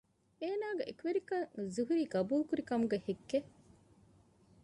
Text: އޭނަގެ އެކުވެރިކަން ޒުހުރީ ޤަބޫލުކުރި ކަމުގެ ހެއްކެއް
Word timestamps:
އޭނަގެ 0.41 0.83
އެކުވެރިކަން 0.87 1.47
ޒުހުރީ 1.73 2.03
ޤަބޫލުކުރި 2.13 2.63
ކަމުގެ 2.69 2.97
ހެއްކެއް 3.05 3.49